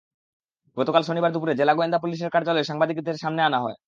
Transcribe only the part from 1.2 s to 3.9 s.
দুপুরে জেলা গোয়েন্দা পুলিশের কার্যালয়ে সাংবাদিকদের সামনে আনা হয়।